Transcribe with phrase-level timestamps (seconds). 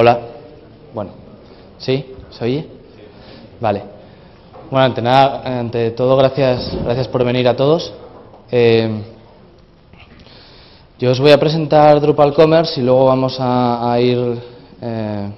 [0.00, 0.18] Hola.
[0.94, 1.10] Bueno,
[1.76, 2.14] ¿sí?
[2.30, 2.66] ¿Se oye?
[3.60, 3.82] Vale.
[4.70, 7.92] Bueno, ante nada, ante todo, gracias, gracias por venir a todos.
[8.50, 9.02] Eh,
[10.98, 14.40] yo os voy a presentar Drupal Commerce y luego vamos a, ir
[14.80, 15.28] eh,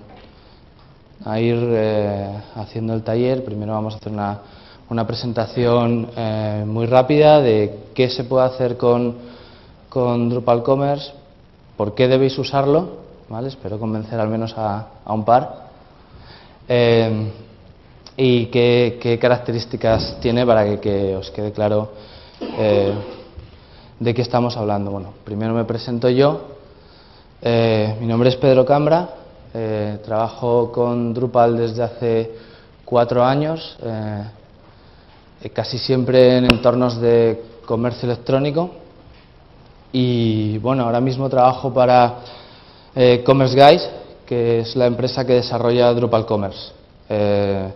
[1.25, 3.45] a ir eh, haciendo el taller.
[3.45, 4.43] Primero vamos a hacer una,
[4.91, 6.09] una presentación
[6.69, 9.17] muy rápida de qué se puede hacer con,
[9.89, 11.11] con Drupal Commerce,
[11.77, 13.02] por qué debéis usarlo
[13.41, 15.71] Espero convencer al menos a, un par.
[16.69, 17.33] Eh,
[18.15, 21.93] y qué, características tiene para que, os quede claro
[22.41, 22.93] eh,
[23.99, 24.91] de qué estamos hablando.
[24.91, 26.43] Bueno, primero me presento yo.
[27.41, 29.09] Eh, mi nombre es Pedro Cambra.
[30.05, 32.31] trabajo con Drupal desde hace
[32.85, 33.79] cuatro años,
[35.55, 38.71] casi siempre en entornos de comercio electrónico.
[39.91, 42.42] Y bueno, ahora mismo trabajo para
[42.95, 43.89] eh, Commerce Guys,
[44.27, 46.73] que es la empresa que desarrolla Drupal Commerce.
[47.09, 47.73] Eh,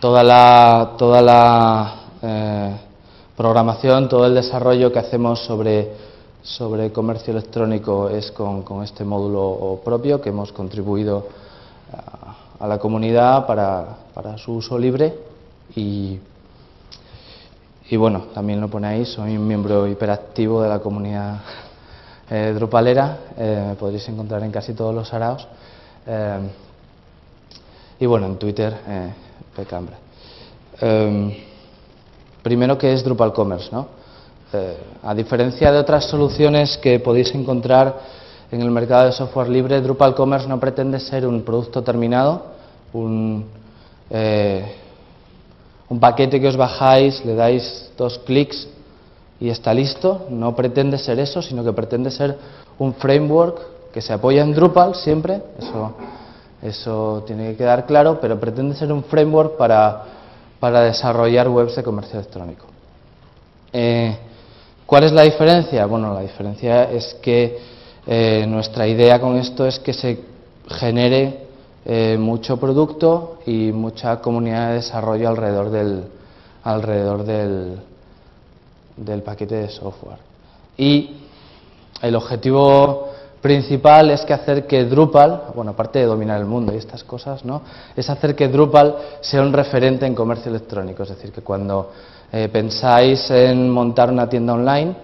[0.00, 2.76] toda la, eh,
[3.36, 5.92] programación, todo el desarrollo que hacemos sobre,
[6.42, 11.26] sobre comercio electrónico es con, este módulo propio que hemos contribuido
[12.58, 15.14] a, la comunidad para, para, su uso libre
[15.74, 16.18] y,
[17.90, 21.40] y bueno, también lo pone ahí, soy un miembro hiperactivo de la comunidad
[22.30, 25.46] eh, Drupalera, eh, me podréis encontrar en casi todos los araos.
[26.06, 26.38] Eh,
[28.00, 28.74] y bueno, en Twitter,
[29.54, 29.96] Pecambra.
[32.42, 33.68] primero, ¿qué es Drupal Commerce?
[33.70, 34.02] ¿no?
[35.02, 38.00] a diferencia de otras soluciones que podéis encontrar
[38.50, 42.46] en el mercado de software libre, Drupal Commerce no pretende ser un producto terminado,
[42.92, 43.46] un
[46.00, 48.68] paquete que os bajáis, le dais dos clics
[49.42, 50.26] y está listo.
[50.30, 52.38] No pretende ser eso, sino que pretende ser
[52.78, 55.42] un framework que se apoya en Drupal siempre,
[56.62, 60.04] eso, tiene que quedar claro, pero pretende ser un framework para,
[60.60, 62.66] para desarrollar webs de comercio electrónico.
[63.72, 64.16] Eh,
[64.86, 65.84] ¿Cuál es la diferencia?
[65.86, 67.58] Bueno, la diferencia es que
[68.06, 70.20] eh, nuestra idea con esto es que se
[70.68, 71.46] genere
[71.84, 76.04] eh, mucho producto y mucha comunidad de desarrollo alrededor del,
[76.62, 77.80] alrededor del,
[79.04, 80.18] del paquete de software.
[80.76, 81.16] Y
[82.00, 83.08] el objetivo
[83.40, 87.44] principal es que hacer que Drupal, bueno, aparte de dominar el mundo y estas cosas,
[87.44, 87.62] ¿no?
[87.96, 91.02] Es hacer que Drupal sea un referente en comercio electrónico.
[91.02, 91.90] Es decir, que cuando
[92.30, 94.94] eh, pensáis en montar una tienda online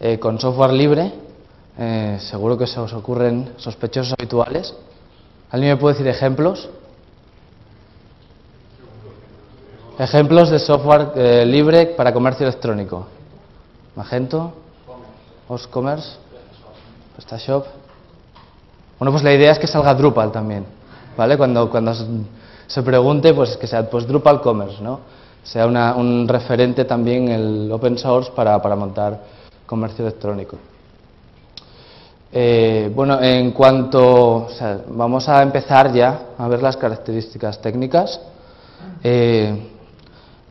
[0.00, 1.12] eh, con software libre,
[1.78, 4.74] eh, seguro que se os ocurren sospechosos habituales.
[5.50, 6.68] ¿Alguien me puede decir ejemplos?
[9.98, 13.06] Ejemplos de software eh, libre para comercio electrónico.
[13.94, 14.52] Magento,
[15.48, 16.18] Oscommerce,
[17.14, 17.64] PrestaShop.
[18.98, 20.66] Bueno, pues la idea es que salga Drupal también,
[21.16, 21.38] ¿vale?
[21.38, 21.94] Cuando, cuando
[22.66, 25.00] se pregunte, pues que sea pues Drupal Commerce, ¿no?
[25.42, 29.18] Sea un referente también el open source para, montar
[29.64, 30.58] comercio electrónico.
[32.32, 34.48] Eh, bueno, en cuanto,
[34.88, 38.20] vamos a empezar ya a ver las características técnicas.
[39.02, 39.72] Eh,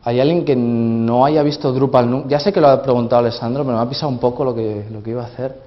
[0.06, 2.28] ¿Hay alguien que no haya visto Drupal nunca?
[2.28, 4.86] Ya sé que lo ha preguntado Alessandro, pero me ha pisado un poco lo que,
[4.88, 5.60] lo que iba a hacer.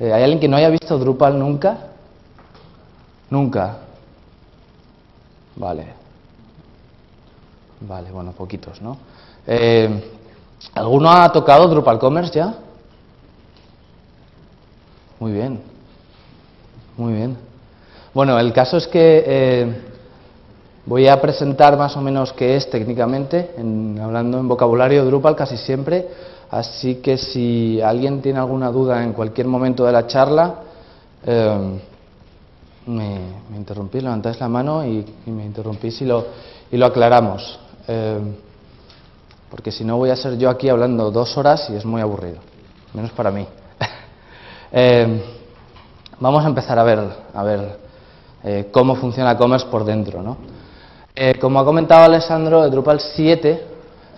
[0.00, 1.78] Eh, ¿Hay alguien que no haya visto Drupal nunca?
[3.30, 3.76] Nunca.
[5.54, 5.86] Vale.
[7.82, 8.98] Vale, bueno, poquitos, ¿no?
[9.46, 10.10] Eh,
[10.74, 12.52] ¿Alguno ha tocado Drupal Commerce ya?
[15.20, 15.60] Muy bien.
[16.96, 17.36] Muy bien.
[18.12, 19.93] Bueno, el caso es que eh,
[20.86, 23.54] Voy a presentar más o menos qué es técnicamente,
[24.02, 26.06] hablando en vocabulario Drupal casi siempre,
[26.50, 30.56] así que si alguien tiene alguna duda en cualquier momento de la charla,
[31.24, 31.80] eh,
[32.84, 33.18] me,
[33.56, 36.26] interrumpís, levantáis la mano y, me interrumpís y lo,
[36.70, 37.58] y lo aclaramos.
[37.88, 38.20] Eh,
[39.50, 42.40] porque si no voy a ser yo aquí hablando dos horas y es muy aburrido,
[42.92, 43.46] menos para mí.
[44.76, 45.22] Eh,
[46.18, 46.98] vamos a empezar a ver,
[47.32, 47.78] a ver
[48.72, 50.20] cómo funciona Commerce por dentro.
[50.20, 50.36] ¿no?
[51.16, 53.62] Eh, como ha comentado Alessandro, Drupal 7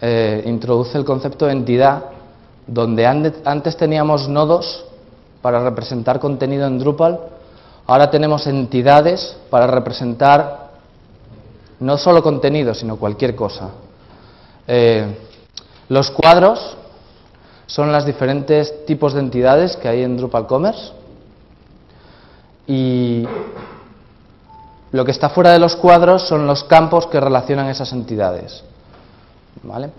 [0.00, 2.04] eh, introduce el concepto de entidad,
[2.66, 4.82] donde antes teníamos nodos
[5.43, 7.20] para representar contenido en Drupal,
[7.87, 10.70] ahora tenemos entidades para representar
[11.81, 13.72] no solo contenido, sino cualquier cosa.
[14.66, 15.06] Eh,
[15.90, 16.78] los cuadros
[17.66, 20.92] son los diferentes tipos de entidades que hay en Drupal Commerce
[22.66, 23.26] y
[24.96, 28.64] lo que está fuera de los cuadros son los campos que relacionan esas entidades.
[29.62, 29.90] ¿Vale?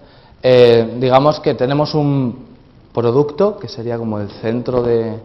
[0.41, 2.47] Eh, digamos que tenemos un
[2.91, 5.19] producto, que sería como el centro de,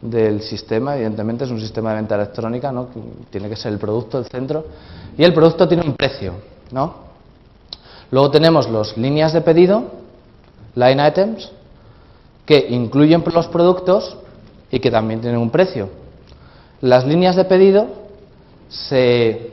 [0.00, 2.88] del sistema, evidentemente es un sistema de venta electrónica, ¿no?
[3.30, 4.66] tiene que ser el producto el centro,
[5.16, 6.34] y el producto tiene un precio.
[6.72, 6.94] ¿no?
[8.10, 9.84] Luego tenemos las líneas de pedido,
[10.74, 11.52] line items,
[12.44, 14.16] que incluyen los productos
[14.72, 15.88] y que también tienen un precio.
[16.80, 18.03] Las líneas de pedido
[18.74, 19.52] se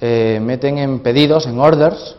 [0.00, 2.16] eh, meten en pedidos, en orders,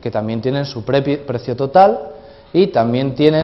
[0.00, 2.10] que también tienen su precio total
[2.52, 3.42] y también tienen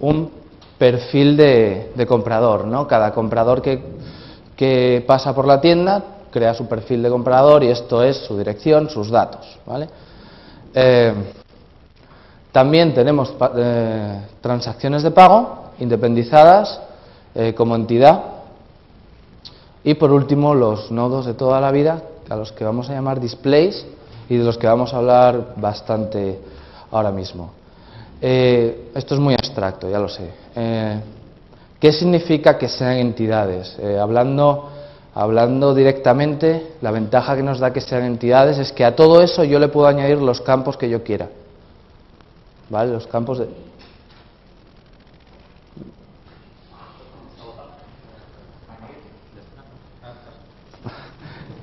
[0.00, 0.30] un
[0.78, 2.66] perfil de, comprador.
[2.66, 2.86] ¿no?
[2.86, 8.16] Cada comprador que, pasa por la tienda crea su perfil de comprador y esto es
[8.18, 9.58] su dirección, sus datos.
[9.66, 9.88] ¿vale?
[10.72, 11.12] Eh,
[12.52, 16.80] también tenemos eh, transacciones de pago independizadas
[17.56, 18.41] como entidad
[19.84, 23.20] y por último los nodos de toda la vida a los que vamos a llamar
[23.20, 23.84] displays
[24.28, 26.38] y de los que vamos a hablar bastante
[26.90, 27.50] ahora mismo.
[28.20, 30.30] Eh, esto es muy abstracto, ya lo sé.
[30.54, 31.00] Eh,
[31.80, 33.76] ¿Qué significa que sean entidades?
[33.80, 34.70] Eh, hablando,
[35.14, 39.42] hablando directamente, la ventaja que nos da que sean entidades es que a todo eso
[39.42, 41.28] yo le puedo añadir los campos que yo quiera.
[42.70, 42.92] ¿Vale?
[42.92, 43.48] Los campos de...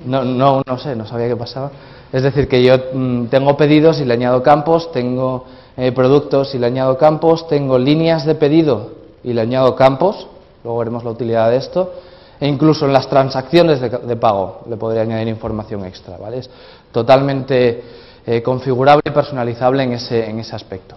[0.04, 1.70] No, no, sé, no sabía qué pasaba.
[2.12, 5.44] Es decir, que yo mm, tengo pedidos y le añado campos, tengo
[5.76, 8.92] eh, productos y le añado campos, tengo líneas de pedido
[9.22, 10.26] y le añado campos,
[10.64, 11.92] luego veremos la utilidad de esto,
[12.40, 16.38] e incluso en las transacciones de, pago le podría añadir información extra, ¿vale?
[16.38, 16.50] Es
[16.90, 17.84] totalmente
[18.26, 20.96] eh, configurable y personalizable en ese, en ese aspecto.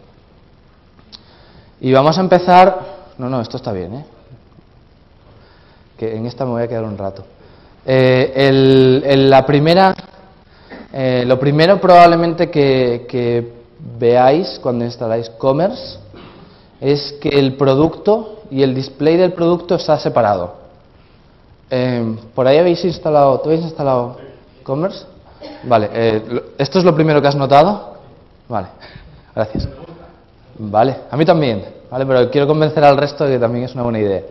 [1.82, 2.80] Y vamos a empezar,
[3.18, 4.06] no, no, esto está bien, ¿eh?
[5.98, 7.26] que en esta me voy a quedar un rato.
[7.86, 9.94] Eh, la primera
[10.96, 13.64] eh, lo primero probablemente que,
[13.98, 15.98] veáis cuando instaláis Commerce
[16.80, 20.56] es que el producto y el display del producto está separado.
[21.72, 24.18] Eh, ¿Por ahí habéis instalado, ¿tú habéis instalado
[24.62, 25.06] Commerce?
[25.64, 27.98] Vale, eh, ¿esto es lo primero que has notado?
[28.48, 28.68] Vale,
[29.36, 29.68] gracias.
[30.60, 32.06] Vale, a mí también, ¿vale?
[32.06, 34.22] pero quiero convencer al resto de que también es una buena idea.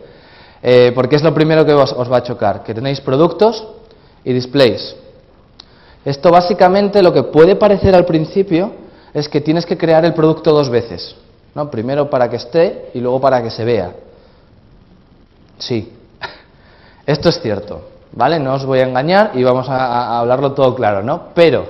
[0.95, 3.67] Porque es lo primero que os va a chocar, que tenéis productos
[4.23, 4.95] y displays.
[6.05, 8.71] Esto básicamente lo que puede parecer al principio
[9.13, 11.15] es que tienes que crear el producto dos veces.
[11.55, 11.69] ¿no?
[11.69, 13.93] Primero para que esté y luego para que se vea.
[15.57, 15.93] Sí,
[17.05, 17.81] esto es cierto,
[18.11, 18.39] ¿vale?
[18.39, 21.29] No os voy a engañar y vamos a, hablarlo todo claro, ¿no?
[21.33, 21.65] Pero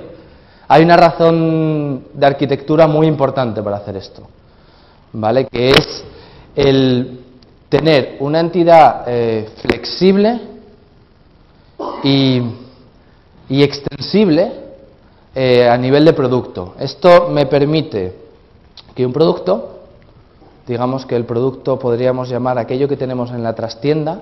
[0.66, 4.22] hay una razón de arquitectura muy importante para hacer esto,
[5.12, 5.46] ¿vale?
[5.46, 6.04] Que es
[6.56, 7.23] el
[7.74, 10.40] tener una entidad eh, flexible
[12.04, 12.42] y
[13.48, 14.52] extensible
[15.34, 16.74] eh, a nivel de producto.
[16.78, 18.14] Esto me permite
[18.94, 19.80] que un producto,
[20.68, 24.20] digamos que el producto podríamos llamar aquello que tenemos en la trastienda,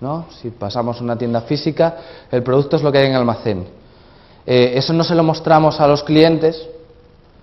[0.00, 0.26] ¿no?
[0.40, 1.96] si pasamos una tienda física,
[2.30, 3.66] el producto es lo que hay en almacén.
[4.46, 6.68] Eh, eso no se lo mostramos a los clientes,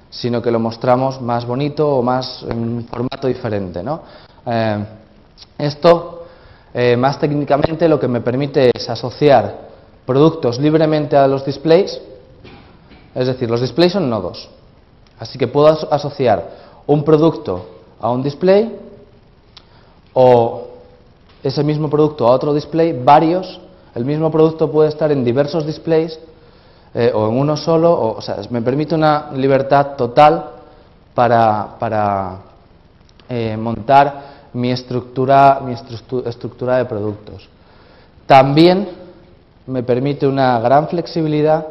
[0.10, 3.84] sino que lo mostramos más bonito o más en un formato diferente.
[3.84, 4.04] ¿no?
[5.58, 6.26] Esto,
[6.98, 9.70] más técnicamente, lo que me permite es asociar
[10.06, 12.02] productos libremente a los displays,
[13.16, 14.50] es decir, los displays son nodos.
[15.20, 16.50] Así que puedo asociar
[16.88, 17.66] un producto
[18.00, 18.76] a un display
[20.14, 20.68] o
[21.44, 23.60] ese mismo producto a otro display, varios.
[23.96, 26.20] El mismo producto puede estar en diversos displays
[26.94, 28.16] eh, o en uno solo.
[28.18, 30.52] O, sea, me permite una libertad total
[31.14, 32.38] para,
[33.30, 37.48] eh, montar mi estructura, mi estructura de productos.
[38.26, 38.88] También
[39.68, 41.68] me permite una gran flexibilidad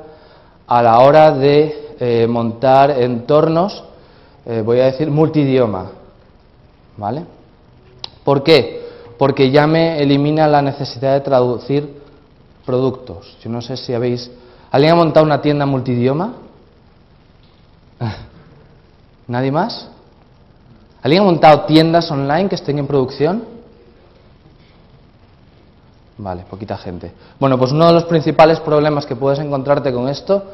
[0.66, 3.84] a la hora de eh, montar entornos,
[4.46, 5.90] eh, voy a decir, multidioma.
[6.96, 7.24] ¿Vale?
[8.24, 8.82] ¿Por qué?
[9.18, 12.02] Porque ya me elimina la necesidad de traducir
[12.64, 13.36] productos.
[13.42, 14.30] Yo no sé si habéis...
[14.70, 16.34] ¿Alguien ha montado una tienda multidioma?
[19.28, 19.88] ¿Nadie más?
[21.02, 23.44] ¿Alguien ha montado tiendas online que estén en producción?
[26.18, 27.12] Vale, poquita gente.
[27.40, 30.44] Bueno, pues uno de los principales problemas que puedes encontrarte con esto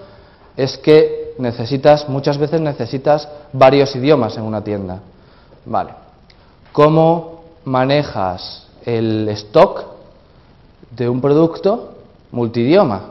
[0.56, 5.00] es que necesitas, muchas veces necesitas varios idiomas en una tienda.
[5.66, 5.90] Vale.
[6.72, 9.84] ¿Cómo manejas el stock
[10.90, 11.94] de un producto
[12.32, 13.02] multidioma?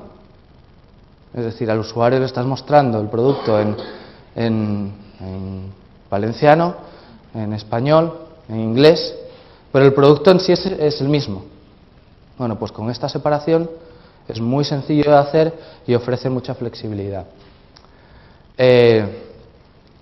[1.35, 3.75] Es decir, al usuario le estás mostrando el producto en,
[4.35, 5.71] en
[6.09, 6.87] valenciano,
[7.43, 8.13] en español,
[8.49, 9.15] en inglés,
[9.71, 11.43] pero el producto en sí es el mismo.
[12.37, 13.69] Bueno, pues con esta separación
[14.27, 15.53] es muy sencillo de hacer
[15.87, 17.25] y ofrece mucha flexibilidad.
[18.57, 19.23] Eh,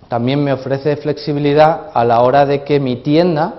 [0.08, 3.54] también me ofrece flexibilidad a la hora de que mi tienda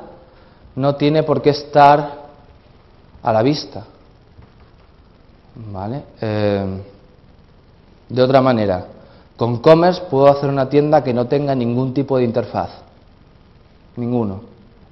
[0.75, 2.27] no tiene por qué estar
[3.23, 3.85] a la vista.
[5.55, 6.03] ¿Vale?
[6.21, 6.81] Eh,
[8.09, 8.85] de otra manera,
[9.35, 12.69] con Commerce puedo hacer una tienda que no tenga ningún tipo de interfaz.
[13.97, 14.41] Ninguno.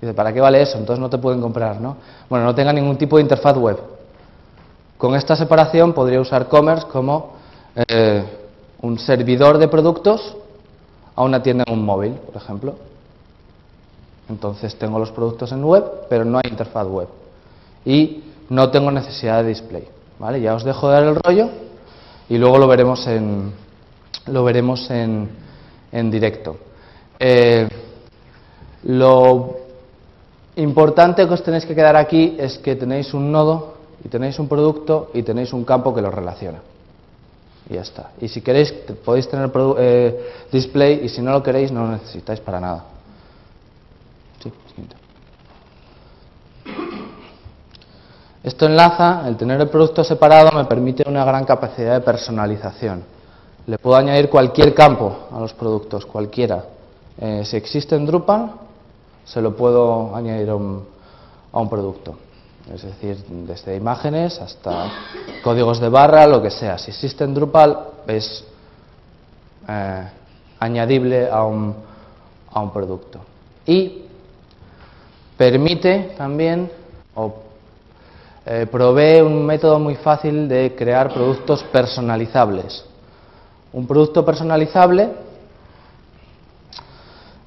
[0.02, 0.78] Dice, ¿para qué vale eso?
[0.78, 1.98] Entonces no te pueden comprar, ¿no?
[2.30, 3.78] Bueno, no tenga ningún tipo de interfaz web.
[4.98, 7.36] Con esta separación podría usar Commerce como
[7.76, 8.24] eh,
[8.82, 10.36] un servidor de productos
[11.16, 12.76] a una tienda en un móvil, por ejemplo.
[14.28, 17.08] Entonces tengo los productos en web, pero no hay interfaz web.
[17.86, 19.88] Y no tengo necesidad de display.
[20.20, 20.42] ¿vale?
[20.42, 21.50] Ya os dejo dar el rollo
[22.30, 23.54] y luego lo veremos en,
[24.28, 25.30] lo veremos en,
[25.92, 26.58] en directo.
[27.20, 27.68] Eh,
[28.86, 29.58] lo
[30.56, 34.48] importante que os tenéis que quedar aquí es que tenéis un nodo y tenéis un
[34.48, 36.60] producto y tenéis un campo que los relaciona.
[37.70, 38.12] Y ya está.
[38.22, 38.72] Y si queréis
[39.04, 42.86] podéis tener eh, display y si no lo queréis no lo necesitáis para nada.
[48.44, 53.04] Esto enlaza, el tener el producto separado me permite una gran capacidad de personalización.
[53.66, 56.64] Le puedo añadir cualquier campo a los productos, cualquiera.
[57.18, 58.52] Eh, si existe en Drupal,
[59.26, 60.86] se lo puedo añadir a un,
[61.70, 62.16] producto.
[62.74, 64.92] Es decir, desde imágenes hasta
[65.44, 66.78] códigos de barra, lo que sea.
[66.78, 67.78] Si existe en Drupal,
[68.08, 68.44] es
[69.68, 70.08] eh,
[70.60, 71.76] añadible a un,
[72.52, 73.20] a un producto.
[73.66, 74.04] Y
[75.38, 76.72] permite también,
[77.14, 77.36] o
[78.46, 82.86] eh, provee un método muy fácil de crear productos personalizables.
[83.74, 85.10] Un producto personalizable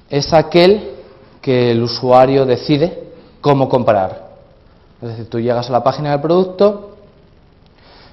[0.09, 0.98] es aquel
[1.41, 4.29] que el usuario decide cómo comprar.
[5.01, 6.97] Es decir, tú llegas a la página del producto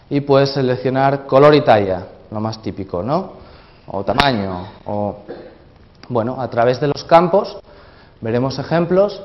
[0.09, 3.33] y puedes seleccionar color y talla, lo más típico, ¿no?
[3.89, 5.17] O tamaño, o
[6.09, 7.59] bueno, a través de los campos
[8.21, 9.23] veremos ejemplos.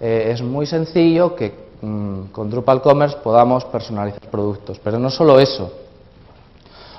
[0.00, 4.80] Eh, es muy sencillo que Mm, con Drupal Commerce podamos personalizar productos.
[4.82, 5.70] Pero no solo eso.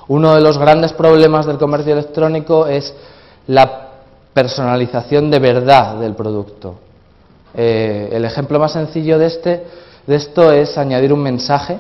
[0.08, 2.94] Uno de los grandes problemas del comercio electrónico es
[3.48, 3.95] la
[4.36, 6.76] personalización de verdad del producto.
[7.54, 9.64] Eh, el ejemplo más sencillo de, este,
[10.06, 11.80] de esto es añadir un mensaje,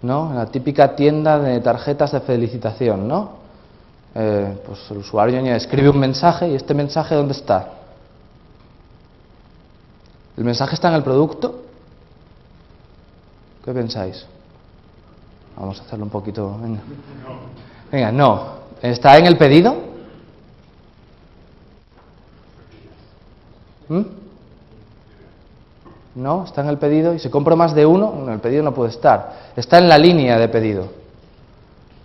[0.00, 0.32] ¿no?
[0.32, 3.38] la típica tienda de tarjetas de felicitación, ¿no?
[4.14, 7.68] Eh, pues el usuario escribe un mensaje y este mensaje ¿dónde está?
[10.38, 11.64] ¿El mensaje está en el producto?
[13.62, 14.24] ¿Qué pensáis?
[15.54, 16.56] Vamos a hacerlo un poquito.
[17.92, 18.10] Venga.
[18.10, 18.60] no.
[18.80, 19.89] ¿Está en el pedido?
[23.90, 24.02] ¿Mm?
[26.14, 28.90] No, está en el pedido y si compro más de uno, el pedido no puede
[28.90, 29.50] estar.
[29.56, 30.88] Está en la línea de pedido.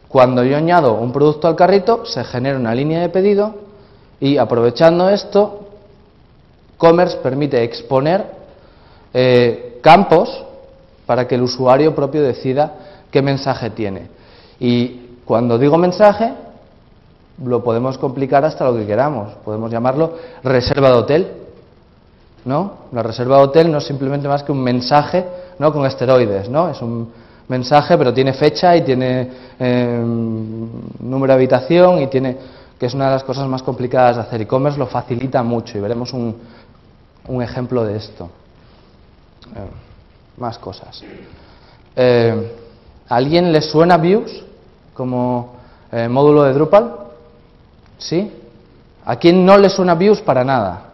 [0.10, 3.56] Cuando yo añado un producto al carrito, se genera una línea de pedido
[4.20, 5.62] y aprovechando esto,
[6.78, 8.26] Commerce permite exponer
[9.14, 10.44] eh, campos
[11.06, 12.74] para que el usuario propio decida
[13.12, 14.08] qué mensaje tiene.
[14.60, 16.34] Y cuando digo mensaje,
[17.44, 19.34] lo podemos complicar hasta lo que queramos.
[19.44, 21.45] Podemos llamarlo reserva de hotel.
[22.46, 22.74] ¿No?
[22.92, 25.26] La reserva de hotel no es simplemente más que un mensaje
[25.58, 25.74] ¿no?
[25.74, 26.48] con esteroides.
[26.48, 26.70] ¿no?
[26.70, 27.12] Es un
[27.48, 30.00] mensaje, pero tiene fecha y tiene eh,
[31.00, 32.38] número de habitación y tiene
[32.80, 34.42] que es una de las cosas más complicadas de hacer.
[34.42, 36.36] E-commerce lo facilita mucho y veremos un,
[37.28, 38.30] un ejemplo de esto.
[39.56, 39.70] Eh,
[40.38, 41.02] más cosas.
[41.96, 42.52] Eh,
[43.08, 44.44] ¿A alguien le suena Views
[44.94, 45.56] como
[45.92, 46.96] eh, módulo de Drupal?
[47.98, 48.32] ¿Sí?
[49.06, 50.85] ¿A quién no le suena Views para nada?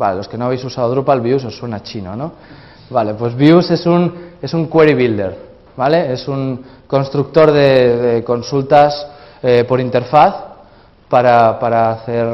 [0.00, 2.32] Vale, los que no habéis usado Drupal, Views os suena chino, ¿no?
[2.88, 5.36] Vale, pues Views es un, es un query builder,
[5.76, 6.10] ¿vale?
[6.10, 9.06] Es un constructor de, consultas
[9.68, 10.34] por interfaz
[11.06, 12.26] para, para hacer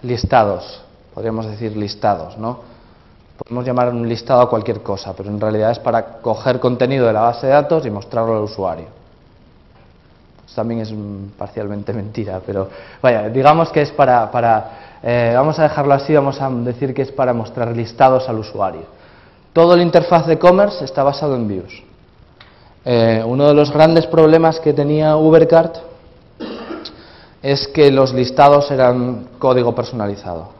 [0.00, 0.80] listados,
[1.12, 2.60] podríamos decir listados, ¿no?
[3.36, 7.12] Podemos llamar un listado a cualquier cosa, pero en realidad es para coger contenido de
[7.12, 9.01] la base de datos y mostrarlo al usuario.
[10.54, 10.94] También es
[11.36, 12.68] parcialmente mentira, pero
[13.00, 17.02] vaya, digamos que es para, para eh, vamos a dejarlo así, vamos a decir que
[17.02, 18.82] es para mostrar listados al usuario.
[19.52, 21.82] Todo el interfaz de commerce está basado en views.
[22.84, 25.76] Eh, uno de los grandes problemas que tenía Ubercart
[27.42, 30.50] es que los listados eran código personalizado.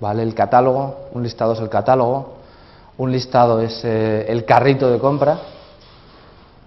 [0.00, 0.22] ¿Vale?
[0.22, 2.34] El catálogo, un listado es el catálogo,
[2.98, 5.38] un listado es eh, el carrito de compra,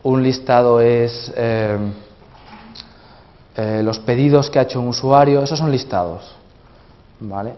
[0.03, 1.31] un listado es
[3.57, 6.35] eh, eh, los pedidos que ha hecho un usuario, esos son listados.
[7.17, 7.53] ¿Vale?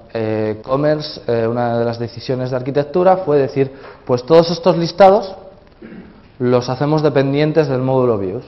[0.61, 3.71] Commerce, una de las decisiones de arquitectura fue decir,
[4.05, 5.35] pues todos estos listados
[6.37, 8.45] los hacemos dependientes del módulo views.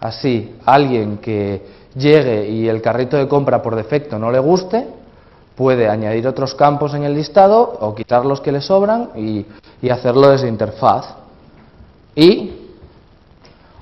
[0.00, 1.62] Así, alguien que
[1.94, 4.88] llegue y el carrito de compra por defecto no le guste,
[5.54, 9.46] puede añadir otros campos en el listado o quitar los que le sobran y,
[9.80, 11.14] y hacerlo desde interfaz.
[12.16, 12.60] Y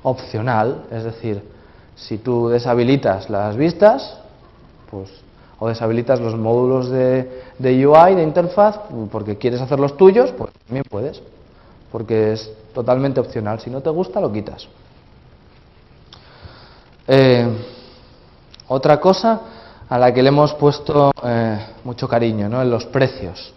[0.03, 1.43] opcional, es decir,
[1.99, 4.19] si tú deshabilitas las vistas,
[4.91, 5.11] pues,
[5.59, 8.79] o deshabilitas los módulos de, de UI, de interfaz,
[9.11, 11.21] porque quieres hacer los tuyos, pues también puedes,
[11.91, 13.59] porque es totalmente opcional.
[13.59, 14.69] Si no te gusta, lo quitas.
[17.09, 17.49] Eh,
[18.69, 19.41] otra cosa
[19.89, 22.63] a la que le hemos puesto eh, mucho cariño, ¿no?
[22.63, 23.53] en los precios.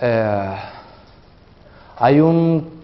[0.00, 0.56] Eh,
[1.98, 2.80] hay un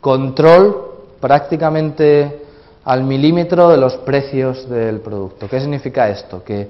[0.00, 2.46] control prácticamente
[2.84, 5.48] al milímetro de los precios del producto.
[5.48, 6.42] ¿Qué significa esto?
[6.42, 6.68] Que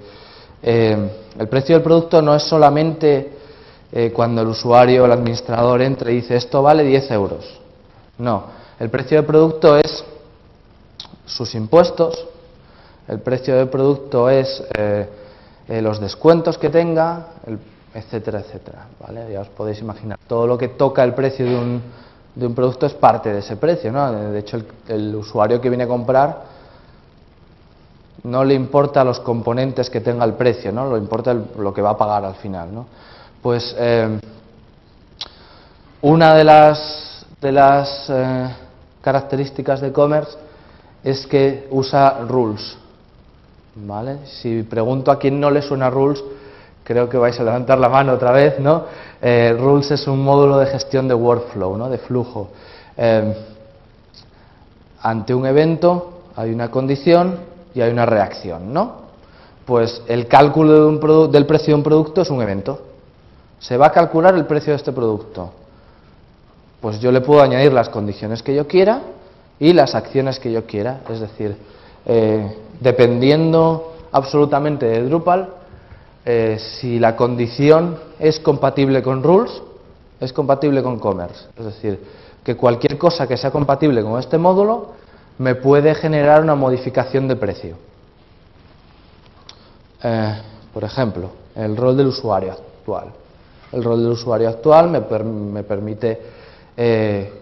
[0.63, 3.33] eh, el precio del producto no es solamente
[3.93, 7.61] eh, cuando el usuario o el administrador entre y dice esto vale 10 euros.
[8.19, 8.45] No,
[8.79, 10.05] el precio del producto es
[11.27, 12.27] sus impuestos,
[13.09, 15.09] el precio del producto es eh,
[15.69, 17.29] los descuentos que tenga,
[17.95, 18.87] etcétera, etcétera.
[19.01, 19.33] ¿vale?
[19.33, 21.83] Ya os podéis imaginar, todo lo que toca el precio de un,
[22.35, 23.93] de un producto es parte de ese precio.
[23.93, 24.13] ¿no?
[24.13, 24.59] De hecho,
[24.89, 26.43] el, usuario que viene a comprar
[28.23, 30.89] no le importa los componentes que tenga el precio, ¿no?
[30.89, 32.75] lo importa lo que va a pagar al final.
[32.75, 32.87] ¿no?
[33.43, 34.21] Pues eh,
[36.03, 38.49] una de las, de las eh,
[39.01, 40.37] características de commerce
[41.03, 42.77] es que usa rules.
[43.75, 44.27] ¿vale?
[44.27, 46.23] Si pregunto a quién no le suena rules,
[46.85, 48.85] creo que vais a levantar la mano otra vez, ¿no?
[49.21, 51.89] Eh, rules es un módulo de gestión de workflow, ¿no?
[51.89, 52.49] De flujo.
[52.97, 53.35] Eh,
[55.03, 57.39] ante un evento hay una condición
[57.75, 59.01] y hay una reacción, ¿no?
[59.65, 62.81] Pues el cálculo del precio de un producto es un evento.
[63.59, 65.53] Se va a calcular el precio de este producto.
[66.81, 69.03] Pues yo le puedo añadir las condiciones que yo quiera
[69.59, 71.03] y las acciones que yo quiera.
[71.11, 71.57] Es decir,
[72.07, 75.49] eh, dependiendo absolutamente de Drupal,
[76.25, 79.63] eh, si la condición es compatible con rules,
[80.21, 81.47] es compatible con commerce.
[81.59, 82.01] Es decir,
[82.45, 84.91] que cualquier cosa que sea compatible con este módulo
[85.39, 87.77] me puede generar una modificación de precio.
[90.03, 93.13] Eh, por ejemplo, el rol del usuario actual.
[93.73, 96.21] El rol del usuario actual me, me permite
[96.77, 97.33] eh,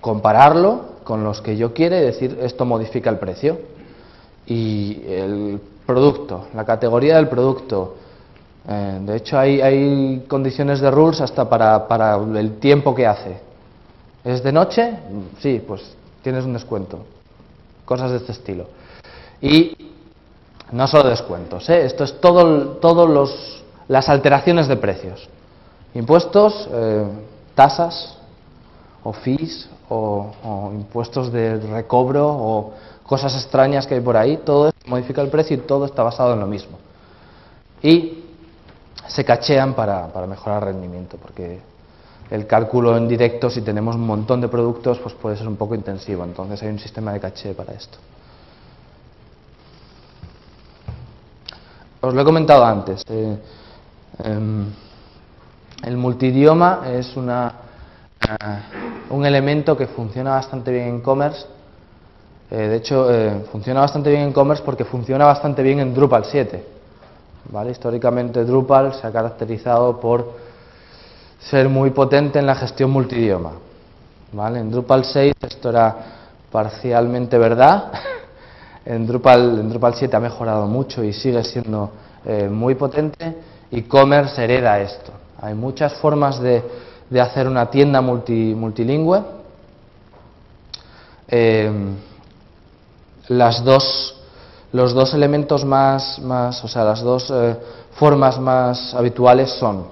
[0.00, 3.58] compararlo con los que yo quiera y decir esto modifica el precio.
[4.46, 7.96] Y el producto, la categoría del producto,
[8.66, 13.40] eh, de hecho, hay, condiciones de rules hasta para, el tiempo que hace.
[14.24, 14.98] ¿Es de noche?
[15.40, 17.04] Sí, pues tienes un descuento.
[17.84, 18.66] Cosas de este estilo.
[19.40, 19.76] Y
[20.72, 21.86] no solo descuentos, ¿eh?
[21.86, 25.28] esto es todo, los, las alteraciones de precios.
[25.94, 27.06] Impuestos, eh,
[27.54, 28.18] tasas
[29.02, 32.72] o fees o, o, impuestos de recobro o
[33.04, 36.40] cosas extrañas que hay por ahí, todo modifica el precio y todo está basado en
[36.40, 36.78] lo mismo.
[37.82, 38.17] Y
[39.08, 41.58] se cachean para, mejorar el rendimiento, porque
[42.30, 45.74] el cálculo en directo, si tenemos un montón de productos, pues puede ser un poco
[45.74, 46.24] intensivo.
[46.24, 47.98] Entonces hay un sistema de caché para esto.
[52.00, 53.02] Os lo he comentado antes.
[53.08, 53.38] Eh,
[54.24, 54.66] em,
[55.82, 57.52] el multidioma es una,
[58.20, 58.58] eh,
[59.10, 61.46] un elemento que funciona bastante bien en commerce.
[62.50, 63.08] Eh, de hecho,
[63.50, 66.77] funciona bastante bien en commerce porque funciona bastante bien en Drupal 7.
[67.70, 70.32] Históricamente Drupal se ha caracterizado por
[71.40, 73.52] ser muy potente en la gestión multidioma.
[74.32, 74.60] ¿vale?
[74.60, 75.96] En Drupal 6 esto era
[76.52, 77.92] parcialmente verdad,
[78.84, 81.90] en Drupal, en Drupal 7 ha mejorado mucho y sigue siendo
[82.24, 83.36] eh, muy potente
[83.70, 85.12] y Commerce hereda esto.
[85.40, 86.62] Hay muchas formas de,
[87.20, 89.22] hacer una tienda multilingüe.
[91.28, 91.70] Eh,
[93.28, 94.17] las dos
[94.72, 97.56] los dos elementos más, más o sea, las dos eh,
[97.92, 99.86] formas más habituales son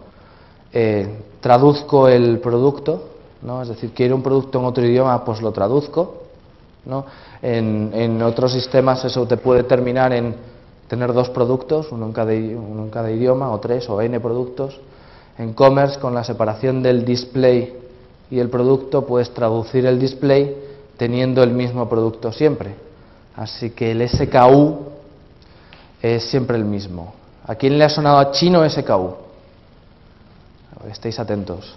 [0.73, 3.05] eh, traduzco el producto,
[3.43, 3.63] ¿no?
[3.63, 6.23] es decir, quiero un producto en otro idioma, pues lo traduzco.
[6.85, 7.05] ¿no?
[7.43, 10.35] En, en, otros sistemas eso te puede terminar en
[10.89, 14.81] tener dos productos, uno en, cada, uno en cada idioma, o tres, o n productos.
[15.39, 17.77] En commerce, con la separación del display
[18.31, 20.57] y el producto, puedes traducir el display
[20.97, 22.75] teniendo el mismo producto siempre.
[23.37, 24.79] Así que el SKU
[26.01, 27.15] es siempre el mismo.
[27.47, 29.15] ¿A quién le ha sonado a chino SKU?
[30.91, 31.75] Estéis atentos.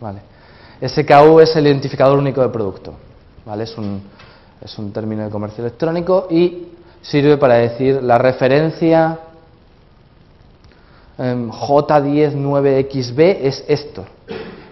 [0.00, 0.20] Vale.
[0.86, 2.94] SKU es el identificador único de producto.
[3.44, 3.64] ¿Vale?
[3.64, 4.02] Es, un,
[4.60, 6.68] es un término de comercio electrónico y
[7.02, 9.18] sirve para decir la referencia
[11.20, 14.06] J109XB es esto.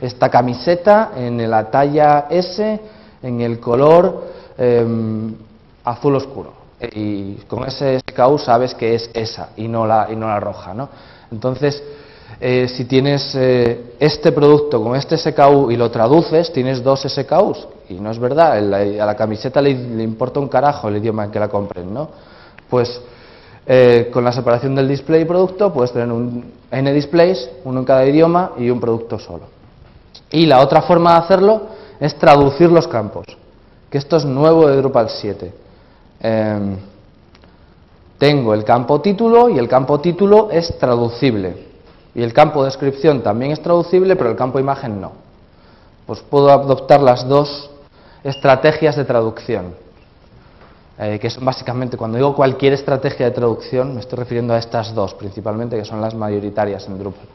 [0.00, 2.80] Esta camiseta en la talla S,
[3.22, 4.24] en el color
[4.56, 5.34] em,
[5.90, 6.52] azul oscuro.
[6.92, 10.74] Y con ese SKU sabes que es esa y no la, y no la roja.
[10.74, 10.88] ¿no?
[11.32, 11.82] Entonces,
[12.40, 17.66] Eh, si tienes eh, este producto con este SKU y lo traduces, tienes dos SKUs.
[17.88, 21.40] Y no es verdad, a la camiseta le, importa un carajo el idioma en que
[21.40, 22.08] la compren, ¿no?
[22.68, 23.00] Pues
[23.66, 27.84] eh, con la separación del display y producto puedes tener un N displays, uno en
[27.84, 29.46] cada idioma y un producto solo.
[30.30, 31.62] Y la otra forma de hacerlo
[31.98, 33.24] es traducir los campos,
[33.90, 35.52] que esto es nuevo de Drupal 7.
[36.20, 36.76] Em,
[38.18, 41.68] tengo el campo título y el campo título es traducible.
[42.14, 45.12] Y el campo descripción también es traducible, pero el campo imagen no.
[46.06, 47.70] Pues puedo adoptar las dos
[48.24, 49.74] estrategias de traducción,
[50.98, 54.92] eh, que son básicamente, cuando digo cualquier estrategia de traducción, me estoy refiriendo a estas
[54.94, 57.26] dos principalmente, que son las mayoritarias en Drupal.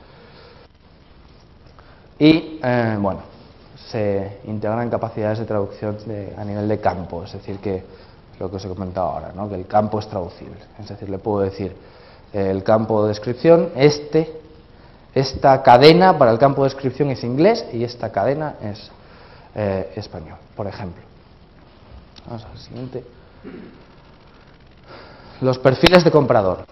[2.19, 3.22] Y, eh, bueno,
[3.88, 5.98] se integran capacidades de traducción
[6.38, 7.84] a nivel de campo, es decir, que
[8.39, 9.48] lo que os he comentado ahora, ¿no?
[9.48, 10.58] que el campo es traducible.
[10.80, 11.76] Es decir, le puedo decir
[12.34, 14.43] eh, el campo de descripción, este
[15.13, 18.91] esta cadena para el campo de descripción es inglés y esta cadena es
[19.54, 21.04] eh, español, por ejemplo.
[22.26, 23.04] Vamos al siguiente.
[25.41, 26.65] Los perfiles de comprador.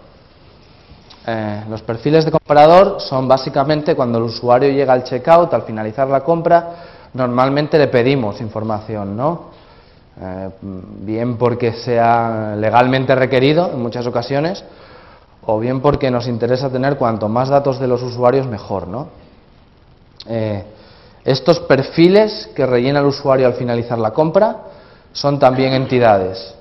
[1.27, 6.07] Eh, los perfiles de comprador son básicamente cuando el usuario llega al checkout, al finalizar
[6.07, 6.73] la compra,
[7.13, 9.51] normalmente le pedimos información, ¿no?
[10.19, 14.63] Eh, bien porque sea legalmente requerido en muchas ocasiones,
[15.45, 18.87] o bien porque nos interesa tener cuanto más datos de los usuarios mejor.
[18.87, 19.07] ¿no?
[20.27, 20.63] Eh,
[21.23, 24.57] estos perfiles que rellena el usuario al finalizar la compra
[25.13, 26.55] son también entidades,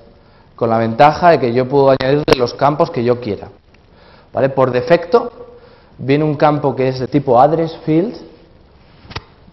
[0.55, 3.49] con la ventaja de que yo puedo añadir los campos que yo quiera.
[4.33, 4.49] ¿Vale?
[4.49, 5.31] Por defecto
[5.97, 8.30] viene un campo que es de tipo address field,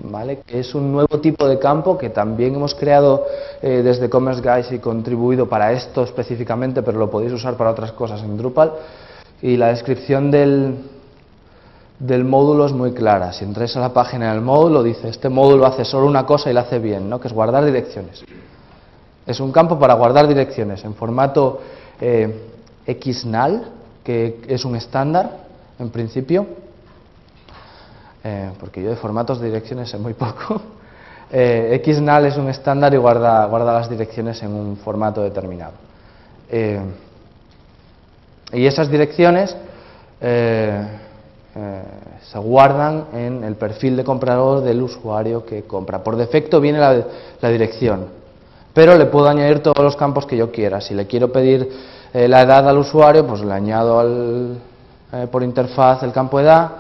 [0.00, 0.40] ¿vale?
[0.46, 3.26] que es un nuevo tipo de campo que también hemos creado
[3.62, 7.92] eh, desde Commerce Guys y contribuido para esto específicamente, pero lo podéis usar para otras
[7.92, 8.72] cosas en Drupal
[9.42, 10.76] y la descripción del,
[11.98, 13.32] del módulo es muy clara.
[13.32, 16.54] Si entráis a la página del módulo, dice, este módulo hace solo una cosa y
[16.54, 17.20] lo hace bien, ¿no?
[17.20, 18.24] que es guardar direcciones.
[19.26, 21.61] Es un campo para guardar direcciones en formato
[22.00, 22.48] eh,
[22.87, 23.68] XNAL,
[24.02, 26.46] que es un estándar, en principio,
[28.24, 30.61] eh, porque yo de formatos de direcciones sé muy poco.
[31.31, 35.74] Eh, XNAL es un estándar y guarda, guarda las direcciones en un formato determinado.
[38.52, 39.54] Y esas direcciones
[40.20, 40.87] eh,
[41.54, 41.83] eh,
[42.22, 46.02] se guardan en el perfil de comprador del usuario que compra.
[46.02, 48.07] Por defecto viene la, dirección,
[48.72, 50.81] pero le puedo añadir todos los campos que yo quiera.
[50.81, 51.68] Si le quiero pedir
[52.12, 54.59] eh, la edad al usuario, pues le añado al,
[55.31, 56.70] por interfaz el campo edad.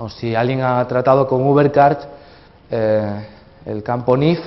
[0.00, 2.00] O si alguien ha tratado con Ubercart,
[2.70, 4.40] el campo NIF,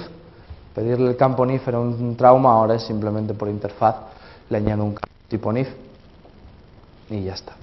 [0.73, 3.97] pedirle el campo NIF era un trauma, ahora es simplemente por interfaz,
[4.49, 5.67] le añado un campo tipo NIF
[7.11, 7.53] y ya está,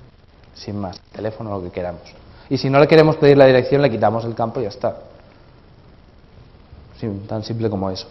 [0.55, 2.03] sin más, teléfono, lo que queramos.
[2.49, 4.95] Y si no le queremos pedir la dirección, le quitamos el campo y ya está.
[7.27, 8.07] tan simple como eso.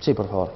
[0.00, 0.52] Sí, por favor.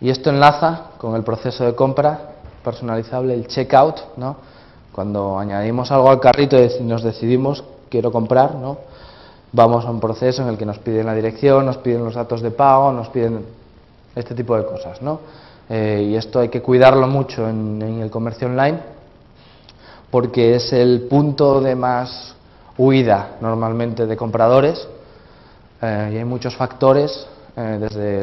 [0.00, 2.20] Y esto enlaza con el proceso de compra
[2.62, 4.53] personalizable, el checkout, ¿no?
[4.94, 8.78] Cuando añadimos algo al carrito y nos decidimos, quiero comprar, ¿no?
[9.50, 12.42] Vamos a un proceso en el que nos piden la dirección, nos piden los datos
[12.42, 13.44] de pago, nos piden
[14.14, 15.18] este tipo de cosas, ¿no?
[15.68, 18.78] Eh, y esto hay que cuidarlo mucho en, el comercio online
[20.12, 22.36] porque es el punto de más
[22.78, 24.86] huida normalmente de compradores
[25.82, 27.26] eh, y hay muchos factores,
[27.56, 28.20] eh, desde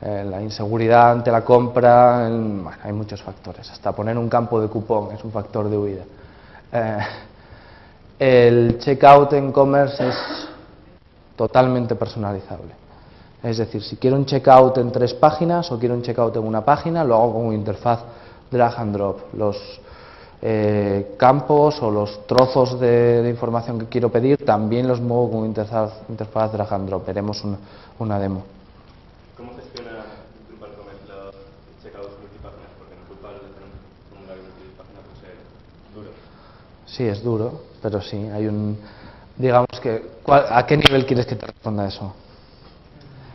[0.00, 5.10] la inseguridad ante la compra, bueno, hay muchos factores, hasta poner un campo de cupón
[5.12, 6.04] es un factor de huida.
[8.18, 10.16] el checkout en commerce es
[11.34, 12.74] totalmente personalizable.
[13.42, 16.64] Es decir, si quiero un checkout en tres páginas o quiero un checkout en una
[16.64, 18.00] página, lo hago con una interfaz
[18.50, 19.34] drag and drop.
[19.34, 19.80] Los
[20.42, 25.92] eh, campos o los trozos de, información que quiero pedir también los muevo con interfaz,
[26.08, 27.06] interfaz drag and drop.
[27.06, 27.42] Veremos
[27.98, 28.57] una demo.
[29.38, 30.02] ¿Cómo gestiona
[30.48, 30.70] Drupal
[31.06, 31.34] los
[31.80, 32.70] checkouts multipáginas?
[32.76, 35.36] Porque en Drupal tener un formulario multipáginas puede ser
[35.94, 36.10] duro.
[36.86, 38.76] Sí, es duro, pero sí, hay un...
[39.36, 40.10] Digamos que...
[40.26, 42.12] ¿A qué nivel quieres que te responda eso?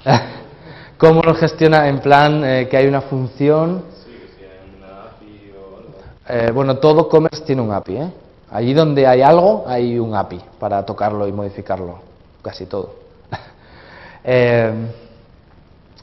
[0.98, 3.86] ¿Cómo lo gestiona en plan eh, que hay una función?
[4.04, 6.48] Sí, que hay una API o algo.
[6.48, 7.96] Eh, bueno, todo commerce tiene un API.
[7.96, 8.12] ¿eh?
[8.52, 12.02] Allí donde hay algo, hay un API para tocarlo y modificarlo.
[12.42, 12.96] Casi todo.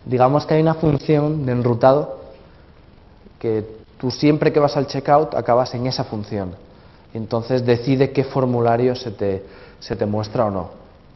[0.05, 2.21] digamos que hay una función de enrutado
[3.39, 6.55] que tú siempre que vas al checkout acabas en esa función.
[7.13, 9.45] Entonces decide qué formulario se te,
[9.79, 10.71] se te muestra o no.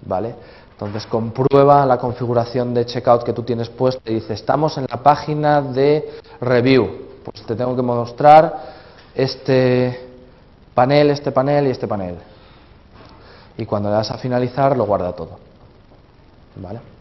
[0.07, 0.35] ¿Vale?
[0.73, 5.03] Entonces comprueba la configuración de checkout que tú tienes puesta y dice, estamos en la
[5.03, 7.05] página de review.
[7.25, 8.75] Pues te tengo que mostrar
[9.15, 10.09] este
[10.75, 12.17] panel, este panel y este panel.
[13.57, 15.39] Y cuando le das a finalizar lo guarda todo.
[16.57, 16.94] ¿Vale?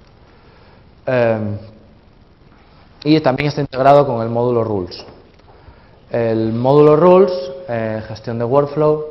[1.05, 1.57] Em,
[3.03, 5.05] y también está integrado con el módulo Rules.
[6.09, 7.33] El módulo Rules,
[7.67, 9.05] eh, gestión de workflow,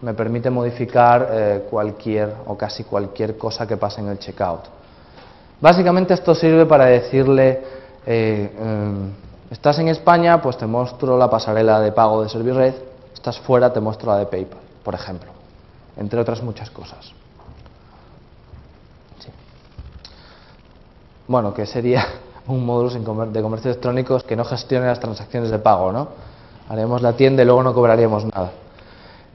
[0.00, 4.62] me permite modificar eh, cualquier o casi cualquier cosa que pase en el checkout.
[5.60, 7.62] Básicamente esto sirve para decirle,
[8.06, 9.12] eh, em,
[9.50, 12.74] estás en España, pues te muestro la pasarela de pago de ServiceRed,
[13.12, 15.30] estás fuera, te muestro la de PayPal, por ejemplo,
[15.96, 17.23] entre otras muchas cosas.
[21.26, 22.06] Bueno, que sería
[22.46, 26.08] un módulo de comercio electrónico que no gestione las transacciones de pago, ¿no?
[26.68, 28.52] Haremos la tienda y luego no cobraríamos nada.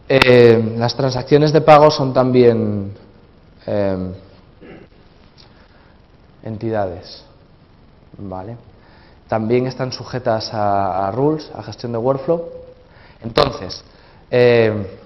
[0.08, 2.94] Eh, las transacciones de pago son también
[3.68, 4.12] eh,
[6.44, 7.24] entidades,
[8.18, 8.58] ¿vale?
[9.28, 12.50] También están sujetas a, rules, a gestión de workflow.
[13.22, 13.84] Entonces,
[14.32, 14.98] eh,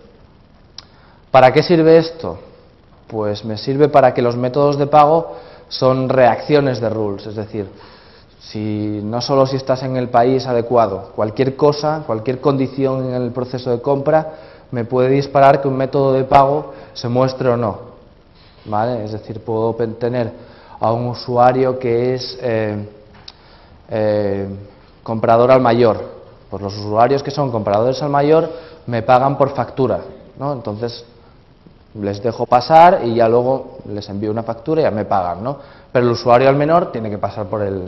[1.30, 2.40] ¿para qué sirve esto?
[3.08, 5.36] Pues me sirve para que los métodos de pago
[5.68, 7.68] son reacciones de rules, es decir,
[8.40, 13.32] si no solo si estás en el país adecuado, cualquier cosa, cualquier condición en el
[13.32, 14.34] proceso de compra
[14.72, 17.94] me puede disparar que un método de pago se muestre o no.
[18.66, 19.04] ¿Vale?
[19.06, 20.32] Es decir, puedo tener
[20.80, 22.90] a un usuario que es eh,
[23.90, 24.48] eh,
[25.04, 25.98] comprador al mayor.
[26.50, 28.50] Pues los usuarios que son compradores al mayor
[28.88, 30.02] me pagan por factura.
[30.38, 30.54] ¿no?
[30.54, 31.06] Entonces,
[32.02, 35.58] les dejo pasar y ya luego les envío una factura y ya me pagan, ¿no?
[35.92, 37.86] Pero el usuario al menor tiene que pasar por el,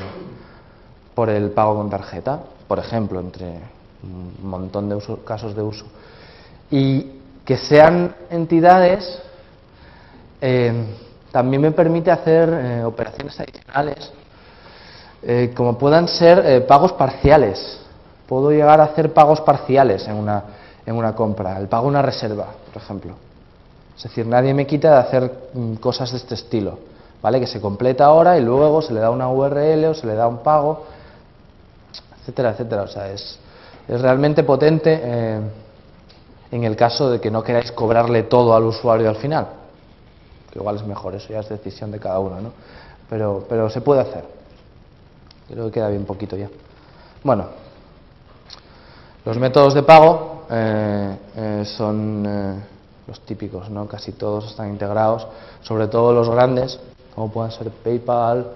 [1.15, 3.59] por el pago con tarjeta, por ejemplo, entre
[4.03, 5.85] un montón de casos de uso.
[6.69, 9.21] Y que sean entidades
[10.41, 10.85] eh,
[11.31, 14.11] también me permite hacer eh, operaciones adicionales,
[15.23, 17.81] eh, como puedan ser pagos parciales.
[18.27, 20.43] Puedo llegar a hacer pagos parciales en una,
[20.85, 23.15] en una compra, el pago de una reserva, por ejemplo.
[23.95, 26.79] Es decir, nadie me quita de hacer mm, cosas de este estilo,
[27.21, 27.39] ¿vale?
[27.39, 30.27] Que se completa ahora y luego se le da una URL o se le da
[30.27, 30.83] un pago,
[32.19, 32.81] etcétera, etcétera.
[32.83, 33.39] O sea, es,
[33.87, 35.39] es realmente potente eh,
[36.51, 39.47] en el caso de que no queráis cobrarle todo al usuario al final.
[40.51, 42.51] Que igual es mejor, eso ya es decisión de cada uno, ¿no?
[43.09, 44.25] Pero, pero se puede hacer.
[45.47, 46.49] Creo que queda bien poquito ya.
[47.23, 47.45] Bueno,
[49.23, 52.74] los métodos de pago eh, eh, son
[53.07, 53.87] los típicos, ¿no?
[53.87, 55.27] casi todos están integrados,
[55.61, 56.79] sobre todo los grandes,
[57.13, 58.47] como pueden ser PayPal,